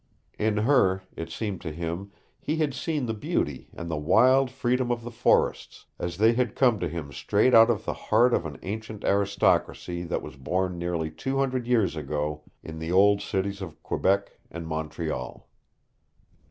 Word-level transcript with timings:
In 0.39 0.57
her, 0.57 1.03
it 1.15 1.29
seemed 1.29 1.61
to 1.61 1.71
him, 1.71 2.11
he 2.39 2.55
had 2.55 2.73
seen 2.73 3.05
the 3.05 3.13
beauty 3.13 3.69
and 3.71 3.87
the 3.87 3.97
wild 3.97 4.49
freedom 4.49 4.91
of 4.91 5.03
the 5.03 5.11
forests 5.11 5.85
as 5.99 6.17
they 6.17 6.33
had 6.33 6.55
come 6.55 6.79
to 6.79 6.87
him 6.89 7.11
straight 7.11 7.53
out 7.53 7.69
of 7.69 7.85
the 7.85 7.93
heart 7.93 8.33
of 8.33 8.47
an 8.47 8.57
ancient 8.63 9.03
aristocracy 9.05 10.01
that 10.05 10.23
was 10.23 10.37
born 10.37 10.79
nearly 10.79 11.11
two 11.11 11.37
hundred 11.37 11.67
years 11.67 11.95
ago 11.95 12.41
in 12.63 12.79
the 12.79 12.91
old 12.91 13.21
cities 13.21 13.61
of 13.61 13.83
Quebec 13.83 14.39
and 14.49 14.65
Montreal. 14.67 15.47